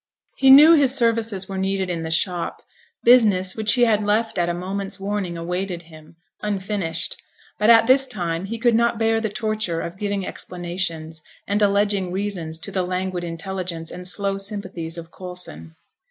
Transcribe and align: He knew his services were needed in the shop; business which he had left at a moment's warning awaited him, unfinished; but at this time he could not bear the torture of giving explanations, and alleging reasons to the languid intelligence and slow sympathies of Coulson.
He 0.37 0.49
knew 0.49 0.73
his 0.73 0.95
services 0.95 1.47
were 1.47 1.59
needed 1.59 1.87
in 1.87 2.01
the 2.01 2.09
shop; 2.09 2.63
business 3.03 3.55
which 3.55 3.73
he 3.73 3.83
had 3.83 4.03
left 4.03 4.39
at 4.39 4.49
a 4.49 4.53
moment's 4.55 4.99
warning 4.99 5.37
awaited 5.37 5.83
him, 5.83 6.15
unfinished; 6.41 7.21
but 7.59 7.69
at 7.69 7.85
this 7.85 8.07
time 8.07 8.45
he 8.45 8.57
could 8.57 8.73
not 8.73 8.97
bear 8.97 9.21
the 9.21 9.29
torture 9.29 9.79
of 9.81 9.99
giving 9.99 10.25
explanations, 10.25 11.21
and 11.45 11.61
alleging 11.61 12.11
reasons 12.11 12.57
to 12.57 12.71
the 12.71 12.81
languid 12.81 13.23
intelligence 13.23 13.91
and 13.91 14.07
slow 14.07 14.39
sympathies 14.39 14.97
of 14.97 15.11
Coulson. 15.11 15.75